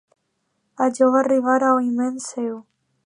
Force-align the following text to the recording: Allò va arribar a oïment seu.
Allò 0.85 1.09
va 1.15 1.21
arribar 1.25 1.59
a 1.67 1.71
oïment 1.83 2.19
seu. 2.31 2.57